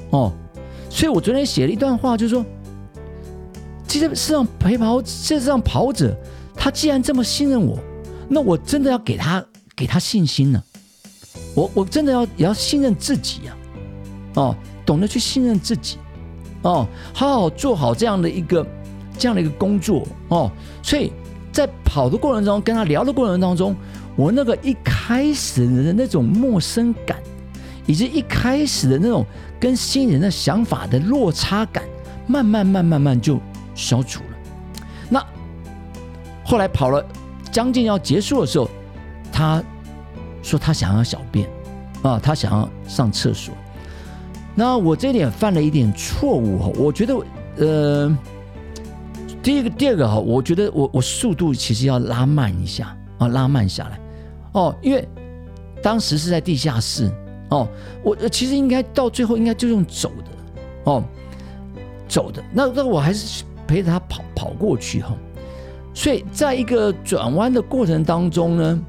[0.10, 0.34] 哦，
[0.89, 2.43] 所以我昨天写了一段话，就是说，
[3.88, 6.17] 其实世上陪跑，世上跑者，
[6.56, 7.77] 他既然这么信任我，
[8.27, 10.63] 那我真的要给他给他信心呢，
[11.53, 13.56] 我我真的要也要信任自己呀，
[14.34, 14.56] 哦，
[14.88, 15.99] 懂得去信任自己，
[16.63, 18.65] 哦，好好做好这样的一个。
[19.23, 21.09] 这样的一个工作哦，所以
[21.49, 23.73] 在跑的过程中，跟他聊的过程当中，
[24.17, 27.17] 我那个一开始的那种陌生感，
[27.86, 29.25] 以及一开始的那种
[29.62, 31.86] 跟新人的想法的落差感，
[32.27, 33.39] 慢慢、慢、慢慢就
[33.73, 34.38] 消除了。
[35.07, 35.25] 那
[36.43, 37.01] 后来跑了
[37.49, 38.69] 将近要结束的时候，
[39.31, 39.63] 他
[40.41, 41.47] 说他想要小便
[42.01, 43.53] 啊，他想要上厕所。
[44.53, 47.15] 那我这点犯了一点错误哈，我觉得
[47.55, 48.17] 呃。
[49.43, 53.99] 第一个，第二个哈，我觉得我我速度其实要拉慢一下啊，拉慢下来
[54.53, 55.06] 哦，因为
[55.82, 57.12] 当时是在地下室
[57.49, 57.67] 哦，
[58.01, 60.32] 我其实应该到最后应该就用走的
[60.86, 61.03] 哦，
[62.08, 65.13] 走的，那那我还是陪着他跑跑过去哈。
[65.93, 68.82] 所以在一个转弯的过程当中呢，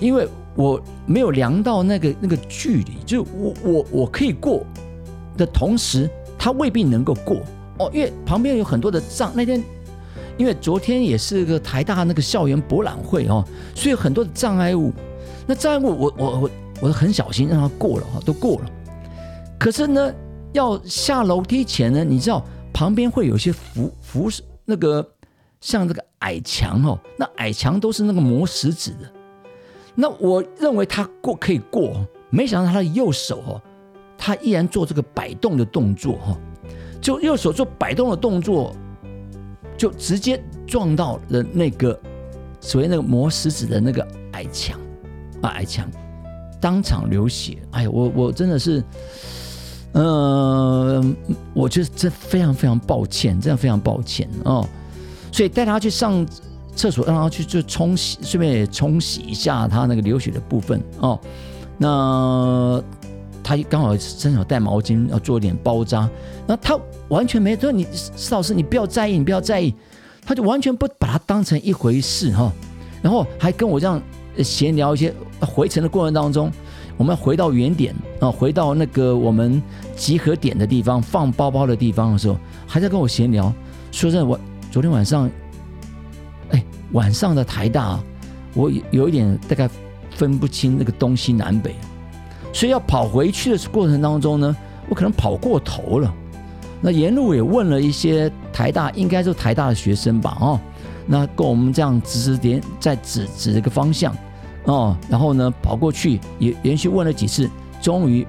[0.00, 4.64] 因为我没有量到那个那个距离，就我我我可以过
[5.36, 7.36] 的同时，他未必能够过
[7.78, 9.30] 哦，因为旁边有很多的障。
[9.34, 9.62] 那天
[10.36, 13.44] 因为昨天也是个台大那个校园博览会哦，
[13.74, 14.92] 所以很多的障碍物。
[15.46, 16.50] 那障碍物我我我
[16.82, 18.70] 我很小心让他过了哈，都过了。
[19.58, 20.14] 可是呢，
[20.52, 24.28] 要下楼梯前呢，你知道旁边会有一些扶扶
[24.64, 25.06] 那个。
[25.60, 29.10] 像这个矮墙哦，那矮墙都是那个磨石子的。
[29.94, 33.62] 那我认为他过可以过，没想到他的右手哦，
[34.18, 36.36] 他依然做这个摆动的动作哈，
[37.00, 38.76] 就右手做摆动的动作，
[39.76, 41.98] 就直接撞到了那个
[42.60, 44.78] 所谓那个磨石子的那个矮墙
[45.42, 45.88] 啊，矮墙
[46.60, 47.58] 当场流血。
[47.72, 48.82] 哎呀，我我真的是，
[49.92, 51.14] 嗯，
[51.52, 54.66] 我觉得这非常非常抱歉，真的非常抱歉哦。
[55.30, 56.26] 所以带他去上
[56.74, 61.18] 厕所，让他去就冲洗，顺便也冲洗一下他那个流血的部分哦。
[61.76, 62.82] 那
[63.44, 66.10] 他刚好身上带毛巾，要做一点包扎。
[66.46, 66.76] 那他
[67.08, 69.72] 完全没，他说你施老师，你不要在意，你不要在意。
[70.26, 72.50] 他就完全不把它当成一回事哈。
[73.02, 74.02] 然后还跟我这样
[74.42, 76.50] 闲聊一些回程的过程当中，
[76.96, 79.62] 我们回到原点啊，回到那个我们
[79.94, 83.52] 集合点的地方，放包包的地方的时候，还在跟我闲聊，
[83.92, 84.40] 说真的我。
[84.72, 85.30] 昨天晚上，
[86.50, 88.00] 哎，晚上的台大，
[88.54, 89.70] 我有一点大概
[90.10, 91.76] 分不清那个东西南北，
[92.54, 94.56] 所以要跑回去的过程当中呢，
[94.88, 96.10] 我可能跑过头了。
[96.80, 100.60] 那沿路也问了一些台大，应该是台大的学生吧，哦，
[101.06, 104.16] 那跟我们这样指指点，在指指一个方向，
[104.64, 107.50] 哦，然后呢跑过去也连续问了几次，
[107.82, 108.26] 终于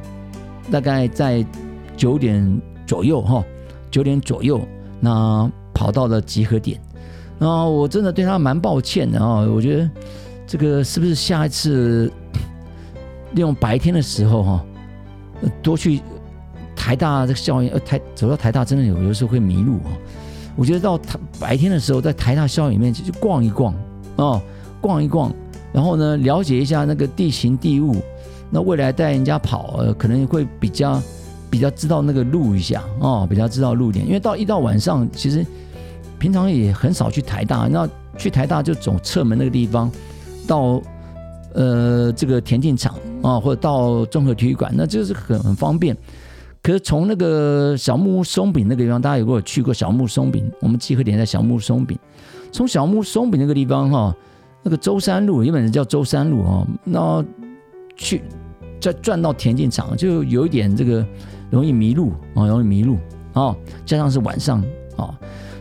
[0.69, 1.45] 大概在
[1.95, 3.41] 九点左右，哈，
[3.89, 4.59] 九点左右，
[4.99, 5.49] 那。
[5.77, 6.79] 跑到了集合点，
[7.37, 9.41] 那，我真的对他蛮抱歉的啊！
[9.41, 9.89] 我觉得
[10.47, 12.09] 这个是不是下一次
[13.35, 14.65] 利用白天的时候哈，
[15.61, 16.01] 多去
[16.75, 19.93] 台大这个校园，呃，台走到台大真的有有时候会迷路啊！
[20.55, 23.73] 我觉得到台白天的时候，在台大校园里面去逛一逛
[24.15, 24.41] 啊，
[24.81, 25.31] 逛一逛，
[25.71, 27.95] 然后呢，了解一下那个地形地物，
[28.49, 31.01] 那未来带人家跑，呃，可能会比较
[31.49, 35.45] 比较知道那个路一下哦，比较知道路点，因为到一到晚上其实。
[36.17, 39.91] 平常也很少去台大，那去台大就走侧门那个地方，
[40.47, 40.81] 到
[41.55, 45.97] 呃这个田径场啊，或者到综合体育馆，那就是很很方便。
[46.61, 50.51] 可是从那个小木屋松饼那个地方，大家有没有去过小木松饼？
[50.59, 51.97] 我们集合点在小木松饼。
[52.51, 54.15] 从小木松饼那个地方哈，
[54.63, 57.23] 那个舟山路原本是叫舟山路哈，那
[57.95, 58.23] 去
[58.81, 61.05] 再转到田径场，就有一点这个
[61.51, 62.97] 容易迷路啊，容易迷路
[63.33, 64.59] 啊，加上是晚上
[64.97, 65.13] 啊。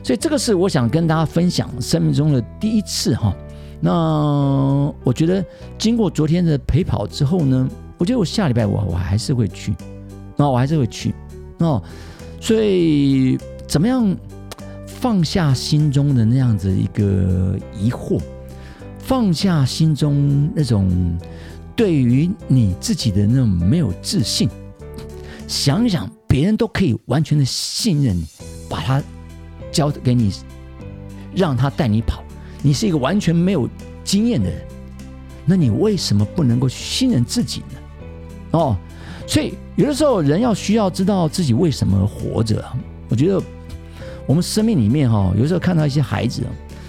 [0.03, 3.35] 所以这个是我想跟大家分享生命中的第一次哈。
[3.85, 3.93] 那
[5.05, 5.45] 我觉得
[5.77, 7.69] 经过昨天的陪跑之后呢，
[7.99, 9.75] 我觉得我下礼拜我我还是会去，
[10.39, 11.15] 那我还是会去
[11.59, 11.83] 哦。
[12.41, 14.17] 所以怎么样
[14.87, 18.19] 放下心中的那样子一个疑惑，
[18.99, 21.19] 放下心中那种
[21.77, 24.49] 对于你自己的那种没有自信，
[25.47, 28.25] 想想别人都可以完全的信任你，
[28.67, 29.03] 把他。
[29.71, 30.33] 交给你，
[31.35, 32.24] 让他带你跑。
[32.67, 33.69] 你是一个完全没有
[34.03, 34.59] 经验的人，
[35.45, 37.79] 那你为什么不能够信任自己呢？
[38.53, 38.77] 哦，
[39.27, 42.65] 所以有的时候人要需要知道自己为什么活着。
[43.11, 43.39] 我觉得
[44.27, 46.43] 我们生命里面哈，有时候看到一些孩子，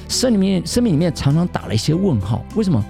[0.08, 2.42] 生里面生命里面常常打了一些问号。
[2.56, 2.82] 为什么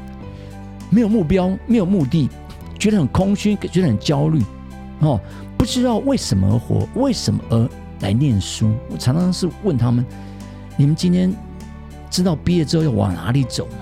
[0.91, 2.29] 没有目标、没有目的，
[2.77, 4.43] 觉得很空虚，觉得很焦虑？
[4.99, 5.19] 哦，
[5.57, 7.67] 不知道为什么而活，为什么而？
[8.01, 10.05] 来念书，我常常是问他们：
[10.75, 11.33] 你们今天
[12.15, 13.73] 知道毕业之后要往哪里走吗？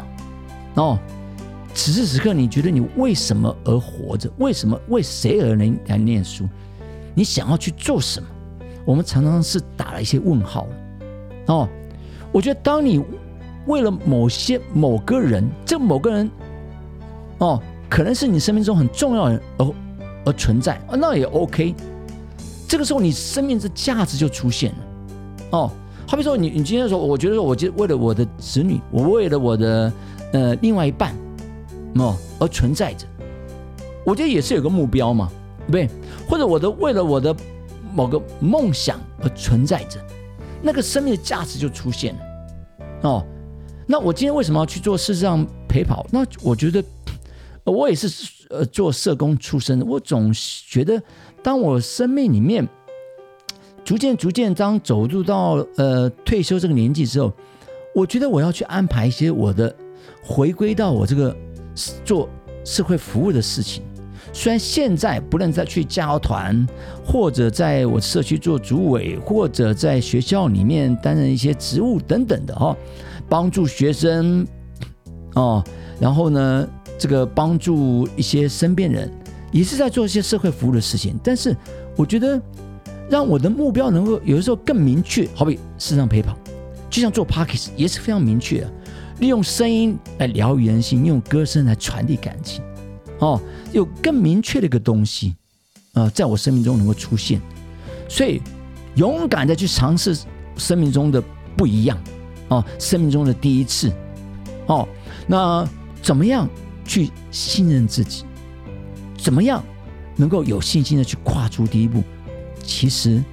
[0.73, 0.99] 哦，
[1.75, 4.27] 此时此刻，你觉得你为什么而活着？
[4.39, 6.49] 为什么为谁而来来念书？
[7.13, 8.27] 你想要去做什么？
[8.85, 10.67] 我们常常是打了一些问号
[11.45, 11.69] 哦，
[12.31, 13.05] 我觉得当你
[13.67, 16.27] 为了某些某个人，这某个人
[17.37, 19.73] 哦，可能是你生命中很重要的人而
[20.25, 21.75] 而存在，那也 OK。
[22.67, 24.77] 这个时候，你生命的价值就出现了，
[25.51, 25.71] 哦，
[26.07, 29.91] 好比说，你你今天说，我觉得说，我就为了我的子女，我为了我的
[30.31, 31.15] 呃另外一半，
[31.95, 33.07] 哦而存在着，
[34.05, 35.31] 我觉得也是有个目标嘛，
[35.65, 35.89] 对不对？
[36.29, 37.35] 或者我的为了我的
[37.93, 39.99] 某个梦想而存在着，
[40.61, 42.21] 那个生命的价值就出现了，
[43.09, 43.25] 哦，
[43.87, 46.05] 那我今天为什么要去做事实上陪跑？
[46.11, 46.83] 那我觉得
[47.63, 48.07] 我也是
[48.49, 51.01] 呃做社工出身的，我总觉得。
[51.41, 52.65] 当我生命里面，
[53.93, 57.31] 逐渐逐渐当走入到呃退休这个年纪之后，
[57.93, 59.73] 我觉得我要去安排一些我的
[60.23, 61.35] 回归到我这个
[62.03, 62.27] 做
[62.65, 63.83] 社会服务的事情。
[64.33, 66.67] 虽然现在不能再去加团，
[67.05, 72.75] 或者在我社区做主委，或者在学校里面担任一些职务等等的哈，
[73.29, 74.43] 帮助学生
[75.35, 75.63] 哦，
[75.99, 76.67] 然后呢，
[76.97, 79.07] 这个帮助一些身边人，
[79.51, 81.15] 也是在做一些社会服务的事情。
[81.23, 81.55] 但是
[81.95, 82.41] 我觉得，
[83.13, 86.35] 让我的目标能够有的时候更明确，好比视障陪跑，
[86.89, 88.67] 就像做 Parkes 也是非常明确，
[89.19, 92.63] 利用声音来疗愈人心，用歌声来传递感情。
[93.19, 93.39] 哦，
[93.71, 95.35] 有更明确的一个东西，
[95.93, 97.39] 呃，在我生命中能够出现，
[98.09, 98.41] 所以
[98.95, 100.17] 勇敢的去尝试
[100.57, 101.23] 生命中的
[101.55, 101.95] 不一样，
[102.47, 103.93] 哦，生命中的第一次，
[104.65, 104.87] 哦，
[105.27, 105.63] 那
[106.01, 106.49] 怎么样
[106.83, 108.23] 去信任自己？
[109.19, 109.63] 怎么样
[110.15, 112.01] 能够有信心的去跨出第一步？
[112.63, 113.23] 其实，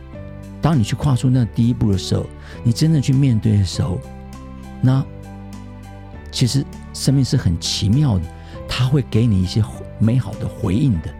[0.61, 2.27] 当你去跨出那第一步的时候，
[2.63, 3.99] 你真正去面对的时候，
[4.83, 5.03] 那
[6.31, 6.63] 其实
[6.93, 8.25] 生命是很奇妙的。
[8.73, 9.63] 他会给你一些
[9.99, 11.13] 美好的回应的，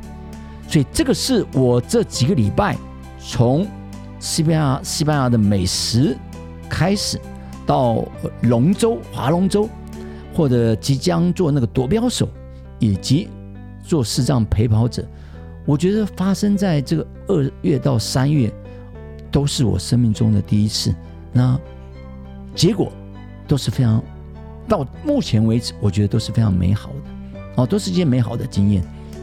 [0.69, 2.77] 所以这个是我这几个礼拜
[3.19, 3.67] 从
[4.21, 6.17] 西班牙西班牙的美食
[6.69, 7.21] 开始，
[7.67, 8.05] 到
[8.43, 9.69] 龙舟划龙舟，
[10.33, 12.29] 或者即将做那个夺标手，
[12.79, 13.29] 以及
[13.83, 15.05] 做视障陪跑者，
[15.71, 18.53] 我觉得发生在这个二月到三月，
[19.31, 20.93] 都是我生命中的第一次。
[21.33, 21.57] 那
[22.57, 22.91] 结果
[23.47, 24.03] 都是非常，
[24.67, 27.53] 到目前为止，我觉得都是非常美好的。
[27.55, 28.83] 哦，都是一件美好的经验，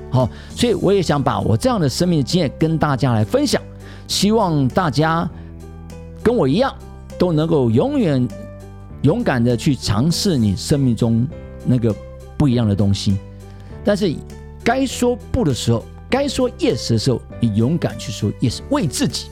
[0.10, 3.62] 好，所以我也想把我这样的生命经验跟大家来分享，
[4.08, 5.30] 希望大家
[6.24, 6.74] 跟我一样，
[7.20, 8.26] 都能够永远
[9.02, 11.28] 勇敢的去尝试你生命中
[11.66, 11.94] 那个
[12.38, 13.18] 不一样的东西。
[13.84, 14.16] 但是
[14.64, 19.28] 该说不的时候，该说 yes 的时候，你勇敢去说 yes，为自己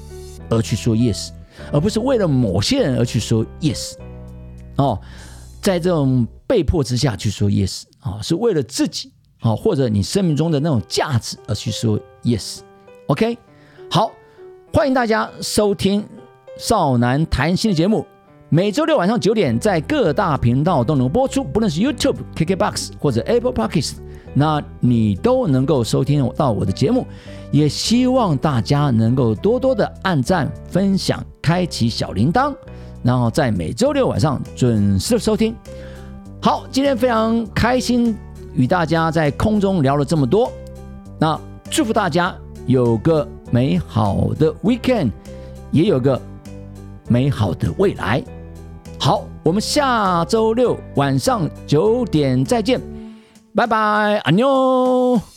[0.50, 1.30] 而去说 yes，
[1.72, 3.94] 而不是为了某些人而去说 yes。
[4.78, 5.00] 哦，
[5.62, 7.84] 在这种被迫之下去说 yes。
[8.00, 13.36] 啊，是为了自己啊，或者你生命中的那种价值而去说 yes，OK，
[13.90, 14.12] 好，
[14.72, 16.08] 欢迎大家收听
[16.60, 18.06] 少男谈心的节目，
[18.50, 23.96] 每周六晚上九点在各大频道都能播出，不论是 YouTube、KKBox 或者 Apple Podcasts，
[24.36, 27.08] 那你都能够收听到我的节目。
[27.52, 32.54] 也希望大家能够多多的按赞、分享、开启小铃铛，
[33.02, 35.56] 然后在每周六晚上准时收听。
[36.42, 38.14] 好，今天非常开心
[38.54, 40.52] 与大家在空中聊了这么多，
[41.18, 45.12] 那祝福大家有个美好的 weekend，
[45.72, 46.20] 也有个
[47.08, 48.22] 美好的未来。
[49.00, 52.82] 好，我们下周六晚上九点再见，
[53.56, 55.35] 拜拜，阿妞。